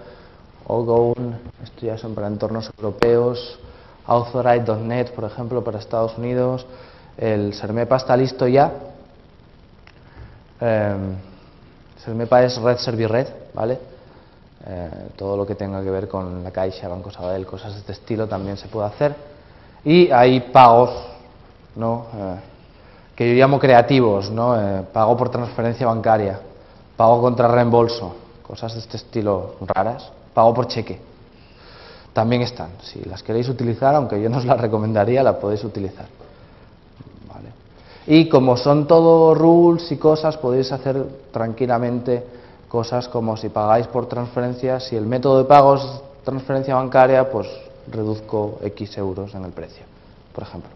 [0.67, 3.59] Ogown, esto ya son para entornos europeos,
[4.05, 6.65] Authorite.net, por ejemplo, para Estados Unidos,
[7.17, 8.71] el Sermepa está listo ya.
[10.62, 10.95] Eh,
[12.03, 13.77] Sermepa es Red Servir Red, ¿vale?
[14.65, 17.91] Eh, todo lo que tenga que ver con la Caixa, Banco Sabadell, cosas de este
[17.93, 19.15] estilo también se puede hacer.
[19.83, 20.91] Y hay pagos,
[21.75, 22.05] ¿no?
[22.13, 22.35] Eh,
[23.19, 24.58] que yo llamo creativos, ¿no?
[24.58, 26.39] Eh, pago por transferencia bancaria,
[26.95, 28.15] pago contra reembolso,
[28.47, 31.01] cosas de este estilo raras, pago por cheque.
[32.13, 32.69] También están.
[32.82, 36.05] Si las queréis utilizar, aunque yo no os las recomendaría, las podéis utilizar.
[38.08, 42.25] Y como son todo rules y cosas, podéis hacer tranquilamente
[42.69, 45.84] cosas como si pagáis por transferencia, si el método de pago es
[46.23, 47.49] transferencia bancaria, pues
[47.91, 49.84] reduzco X euros en el precio,
[50.34, 50.71] por ejemplo.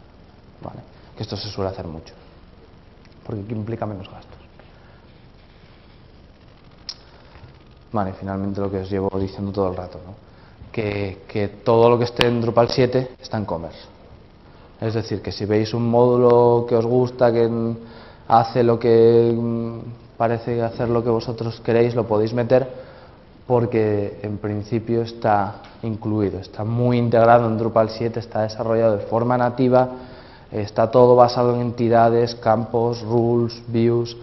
[0.61, 0.81] ¿Vale?
[1.15, 2.13] Que esto se suele hacer mucho
[3.25, 4.39] porque implica menos gastos.
[7.91, 10.33] Vale, finalmente lo que os llevo diciendo todo el rato, ¿no?
[10.73, 13.79] que, todo lo que esté en Drupal 7 está en commerce.
[14.81, 17.47] Es decir, que si veis un módulo que os gusta, que
[18.27, 19.77] hace lo que mm,
[20.17, 22.67] parece hacer lo que vosotros queréis, lo podéis meter
[23.45, 29.37] porque en principio está incluido, está muy integrado en Drupal 7, está desarrollado de forma
[29.37, 29.89] nativa
[30.53, 34.15] Está todo basado en entidades, campos, rules, views,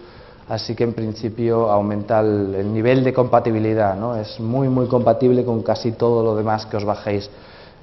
[0.47, 4.15] así que en principio aumenta el, nivel de compatibilidad, ¿no?
[4.15, 7.29] Es muy muy compatible con casi todo lo demás que os bajéis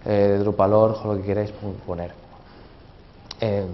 [0.06, 1.52] eh, de Drupal.org o lo que queráis
[1.86, 2.12] poner.
[3.38, 3.66] Eh,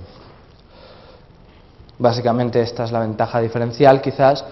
[1.96, 4.44] básicamente esta es la ventaja diferencial quizás,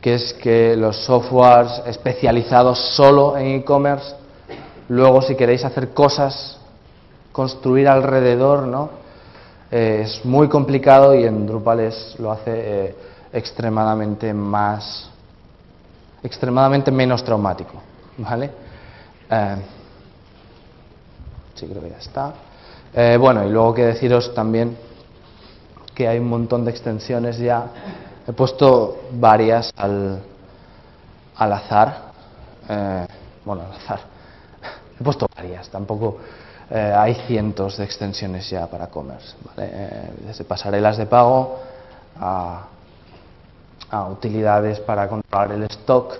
[0.00, 4.14] que es que los softwares especializados solo en e-commerce,
[4.88, 6.56] luego si queréis hacer cosas,
[7.32, 9.07] construir alrededor, ¿no?
[9.70, 12.52] Eh, es muy complicado y en Drupal lo hace
[12.86, 12.96] eh,
[13.32, 15.10] extremadamente más,
[16.22, 17.74] extremadamente menos traumático,
[18.16, 18.50] ¿vale?
[19.30, 19.56] Eh,
[21.54, 22.32] sí, creo que ya está.
[23.18, 24.74] bueno, y luego que deciros también
[25.94, 27.66] que hay un montón de extensiones ya.
[28.26, 30.22] He puesto varias al,
[31.36, 32.12] al azar.
[33.44, 34.00] bueno, al azar.
[35.00, 36.18] He puesto varias, tampoco
[36.70, 39.34] eh, hay cientos de extensiones ya para commerce.
[39.56, 41.58] Eh, desde pasarelas de pago
[42.20, 42.66] a,
[43.90, 46.14] a utilidades para controlar el stock.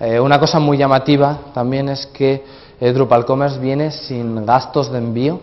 [0.00, 2.44] Eh, una cosa muy llamativa también es que
[2.80, 5.40] eh, Drupal Commerce viene sin gastos de envío,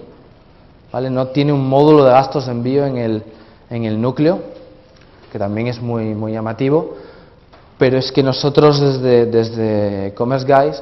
[0.92, 1.10] ¿vale?
[1.10, 3.24] no tiene un módulo de gastos de envío en el,
[3.70, 4.40] en el núcleo,
[5.32, 6.96] que también es muy, muy llamativo,
[7.78, 10.82] pero es que nosotros desde, desde Commerce Guys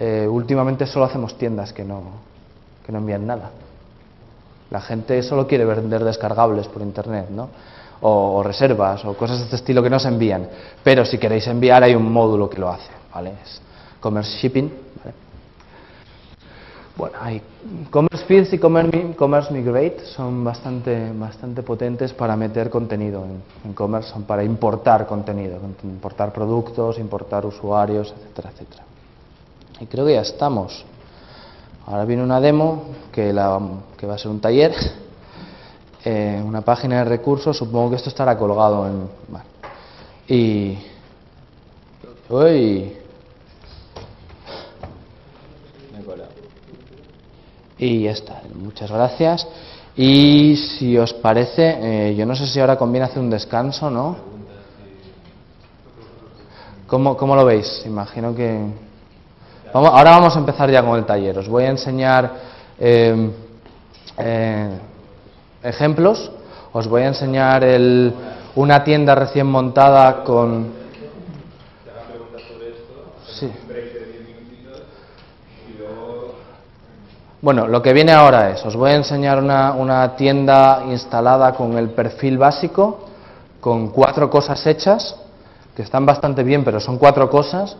[0.00, 2.02] eh, últimamente solo hacemos tiendas que no,
[2.86, 3.50] que no envían nada.
[4.70, 7.48] La gente solo quiere vender descargables por internet, ¿no?
[8.00, 10.48] O, reservas o cosas de este estilo que no se envían.
[10.84, 13.30] Pero si queréis enviar hay un módulo que lo hace, ¿vale?
[13.44, 13.60] Es
[14.00, 15.14] Commerce Shipping, ¿vale?
[16.96, 17.42] Bueno, hay
[17.90, 23.42] Commerce Fields y Commerce Mi- Commerce Migrate son bastante, bastante potentes para meter contenido en,
[23.64, 28.82] en Commerce, son para importar contenido, importar productos, importar usuarios, etcétera, etcétera.
[29.80, 30.84] Y creo que ya estamos.
[31.86, 33.60] Ahora viene una demo que, la-
[33.96, 34.74] que va a ser un taller,
[36.04, 39.08] eh, una página de recursos, supongo que esto estará colgado en...
[40.28, 40.78] Y...
[42.28, 42.92] Uy,
[47.78, 49.46] Y ya está, muchas gracias.
[49.96, 54.16] Y si os parece, eh, yo no sé si ahora conviene hacer un descanso, ¿no?
[56.86, 57.82] ¿Cómo, cómo lo veis?
[57.86, 58.85] Imagino que...
[59.76, 61.36] Ahora vamos a empezar ya con el taller.
[61.38, 62.30] Os voy a enseñar
[62.78, 63.30] eh,
[64.18, 64.78] eh,
[65.62, 66.30] ejemplos.
[66.72, 68.14] Os voy a enseñar el-
[68.54, 70.68] una tienda recién montada con...
[73.38, 73.52] Sí.
[77.42, 81.76] Bueno, lo que viene ahora es, os voy a enseñar una, una tienda instalada con
[81.76, 83.00] el perfil básico,
[83.60, 85.16] con cuatro cosas hechas,
[85.76, 87.76] que están bastante bien, pero son cuatro cosas,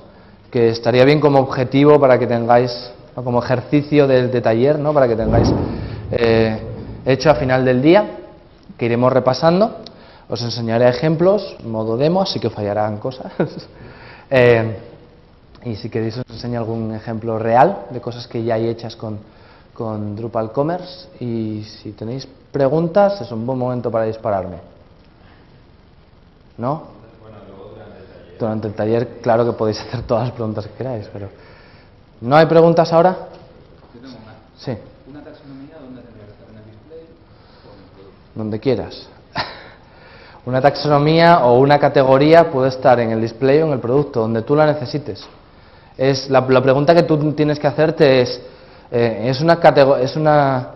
[0.50, 2.72] que estaría bien como objetivo para que tengáis,
[3.14, 4.92] como ejercicio de, de taller, ¿no?
[4.92, 5.52] para que tengáis
[6.10, 6.58] eh,
[7.04, 8.18] hecho a final del día,
[8.76, 9.78] que iremos repasando.
[10.28, 13.32] Os enseñaré ejemplos, modo demo, así que fallarán cosas.
[14.28, 14.76] Eh,
[15.64, 19.20] y si queréis os enseño algún ejemplo real de cosas que ya hay hechas con,
[19.72, 24.56] con Drupal Commerce y si tenéis preguntas es un buen momento para dispararme.
[26.58, 26.95] ¿No?
[28.38, 31.28] Durante el taller, claro que podéis hacer todas las preguntas que queráis, pero
[32.20, 33.16] ¿no hay preguntas ahora?
[33.94, 34.34] Yo tengo una.
[34.56, 34.76] Sí,
[35.08, 36.48] ¿Una taxonomía dónde tendría que estar?
[36.50, 38.34] ¿En el display o en el producto?
[38.34, 39.08] donde quieras.
[40.46, 44.42] Una taxonomía o una categoría puede estar en el display o en el producto, donde
[44.42, 45.26] tú la necesites.
[45.98, 48.40] Es, la, la pregunta que tú tienes que hacerte es,
[48.90, 49.58] eh, ¿es, una
[50.00, 50.68] ¿es una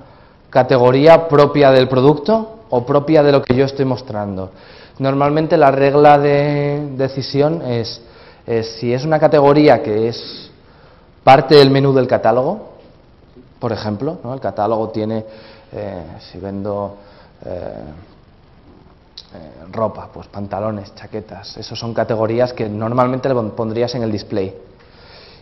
[0.48, 4.50] categoría propia del producto o propia de lo que yo estoy mostrando?
[5.00, 8.00] Normalmente la regla de decisión es,
[8.46, 10.50] es si es una categoría que es
[11.24, 12.68] parte del menú del catálogo,
[13.58, 14.34] por ejemplo, ¿no?
[14.34, 15.24] el catálogo tiene,
[15.72, 16.96] eh, si vendo
[17.44, 17.48] eh,
[19.34, 24.12] eh, ropa, pues pantalones, chaquetas, esos son categorías que normalmente le pon- pondrías en el
[24.12, 24.54] display.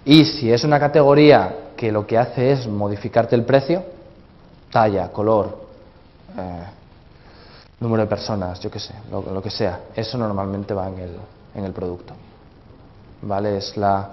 [0.04, 3.82] Y si es una categoría que lo que hace es modificarte el precio,
[4.70, 5.58] talla, color,
[6.38, 6.62] eh,
[7.80, 11.10] número de personas, yo qué sé, lo, lo que sea, eso normalmente va en el,
[11.54, 12.12] en el producto.
[13.22, 13.56] ¿Vale?
[13.58, 14.10] Es la...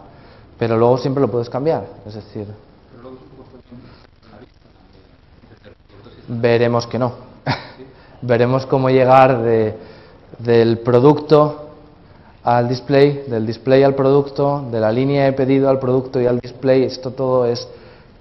[0.58, 2.47] Pero luego siempre lo puedes cambiar, es decir,
[6.28, 7.13] Veremos que no.
[8.21, 9.75] Veremos cómo llegar de-
[10.39, 11.69] del producto
[12.43, 16.39] al display, del display al producto, de la línea de pedido al producto y al
[16.39, 16.84] display.
[16.84, 17.67] Esto todo es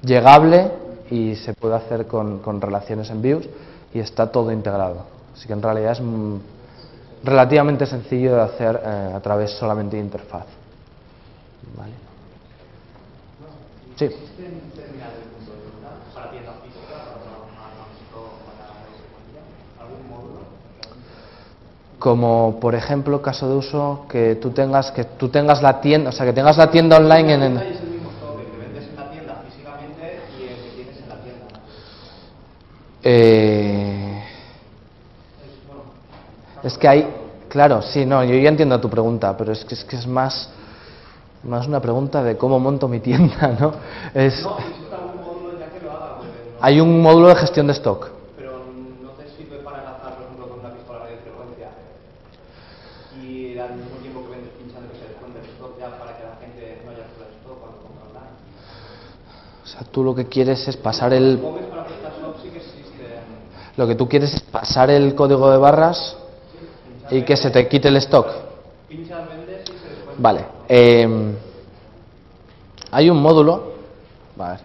[0.02, 0.70] llegable
[1.10, 3.46] y se puede hacer con, con relaciones en views
[3.94, 5.13] y está todo integrado.
[5.34, 6.36] Así que en realidad es mm,
[7.24, 10.46] relativamente sencillo de hacer eh, a través solamente de interfaz.
[11.76, 11.92] ¿Vale?
[13.96, 14.08] Sí.
[21.98, 26.12] como por ejemplo caso de uso que tú tengas que tú tengas la tienda o
[26.12, 28.84] sea que tengas la tienda online en, en- Es el mismo stock el que vendes
[28.90, 31.60] en la tienda físicamente y el que tienes en la tienda.
[33.02, 34.22] eh,
[36.64, 37.08] es que hay
[37.48, 40.50] claro sí no yo ya entiendo tu pregunta pero es que es que es más
[41.44, 43.74] más una pregunta de cómo monto mi tienda no
[44.14, 47.34] es No, necesita un módulo ya que lo haga, porque no- hay un módulo de
[47.36, 48.64] gestión de stock pero
[49.02, 51.68] no te sirve para enlazar, por ejemplo, con una pistola de frecuencia.
[53.20, 56.24] Y al mismo tiempo que vendes pinchando que se descuente el stock ya para que
[56.24, 58.34] la gente no haya de stock cuando compra online.
[59.62, 61.84] o sea tú lo que quieres es pasar el para
[62.42, 62.60] sí que
[63.76, 66.16] lo que tú quieres es pasar el código de barras
[67.10, 68.26] y que se te quite el stock.
[70.18, 70.44] Vale.
[70.68, 71.34] eh,
[72.90, 73.72] hay un módulo.
[74.36, 74.60] vale,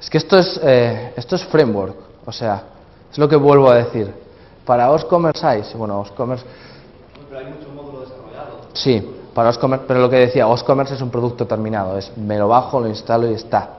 [0.00, 2.62] Es que esto es, eh, esto es framework, o sea,
[3.10, 4.12] es lo que vuelvo a decir.
[4.66, 6.44] Para OSCommerce hay, sí, bueno, OSCommerce,
[7.28, 8.58] Pero hay mucho módulo desarrollado.
[8.74, 12.48] sí, para OSCommerce, pero lo que decía, OSCommerce es un producto terminado, es me lo
[12.48, 13.70] bajo, lo instalo y está.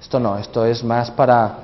[0.00, 1.54] Esto no, esto es más para,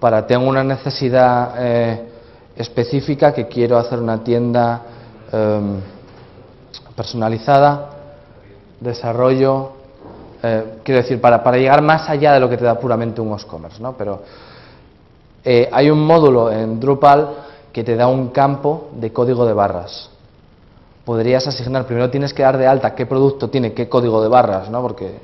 [0.00, 2.08] para tengo una necesidad eh,
[2.56, 4.82] específica que quiero hacer una tienda
[5.34, 5.80] em,
[6.94, 7.90] personalizada,
[8.80, 9.70] desarrollo,
[10.42, 13.32] eh, quiero decir, para, para llegar más allá de lo que te da puramente un
[13.32, 13.96] OSCommerce, ¿no?
[13.96, 14.22] Pero
[15.44, 17.28] eh, hay un módulo en Drupal
[17.72, 20.10] que te da un campo de código de barras.
[21.04, 24.70] Podrías asignar, primero tienes que dar de alta qué producto tiene qué código de barras,
[24.70, 24.80] ¿no?
[24.80, 25.18] Porque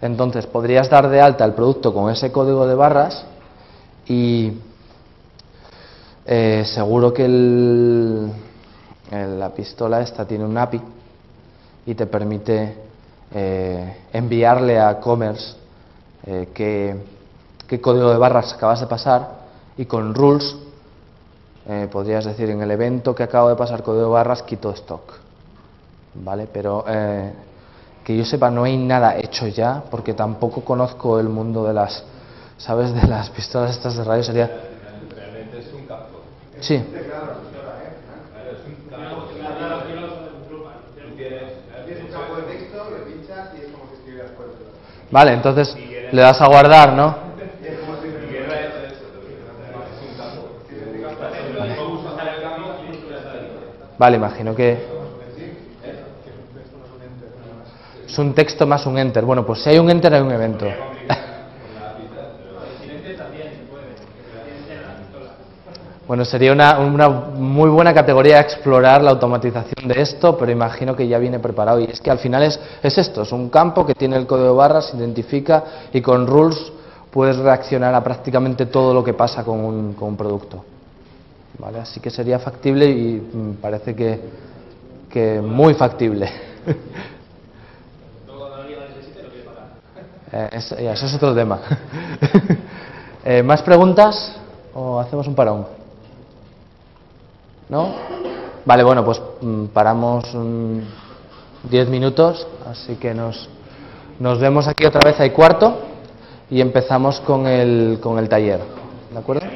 [0.00, 3.24] entonces podrías dar de alta el producto con ese código de barras
[4.06, 4.52] y
[6.26, 8.45] eh, seguro que el- el-
[9.10, 10.80] la pistola esta tiene un API
[11.86, 12.74] y te permite
[13.32, 15.54] eh, enviarle a Commerce
[16.26, 16.96] eh, qué,
[17.66, 19.28] qué código de barras acabas de pasar
[19.76, 20.56] y con rules
[21.68, 25.14] eh, podrías decir en el evento que acabo de pasar código de barras quito stock.
[26.14, 26.48] ¿Vale?
[26.52, 27.32] Pero eh,
[28.04, 32.04] que yo sepa no hay nada hecho ya porque tampoco conozco el mundo de las,
[32.56, 32.94] ¿sabes?
[33.00, 34.46] De las pistolas estas de radio sería...
[34.46, 36.20] Realmente es un campo.
[36.60, 36.78] Sí.
[36.78, 37.32] Claro,
[38.52, 39.26] es un campo.
[40.94, 41.52] Tú tienes,
[41.84, 42.10] Tienes
[43.04, 45.10] pinchas y es como si.
[45.10, 45.76] Vale, entonces
[46.12, 47.26] le das a guardar, ¿no?
[53.98, 54.78] Vale, imagino que
[58.06, 59.24] es un texto más un enter.
[59.24, 60.66] Bueno, pues si hay un enter hay un evento.
[66.06, 71.08] Bueno, sería una, una muy buena categoría explorar la automatización de esto, pero imagino que
[71.08, 71.80] ya viene preparado.
[71.80, 74.50] Y es que al final es, es esto, es un campo que tiene el código
[74.50, 76.72] de barras, se identifica y con rules
[77.10, 80.64] puedes reaccionar a prácticamente todo lo que pasa con un, con un producto.
[81.58, 81.80] ¿Vale?
[81.80, 84.20] Así que sería factible y mm, parece que,
[85.10, 86.30] que muy factible.
[90.32, 91.60] Eh, ya, eso es otro tema.
[93.24, 94.36] Eh, ¿Más preguntas
[94.72, 95.66] o hacemos un parón?
[97.68, 97.94] ¿No?
[98.64, 100.24] Vale, bueno, pues mm, paramos
[101.70, 103.48] 10 minutos, así que nos,
[104.18, 105.78] nos vemos aquí otra vez hay cuarto
[106.50, 108.60] y empezamos con el, con el taller.
[109.12, 109.46] ¿De acuerdo?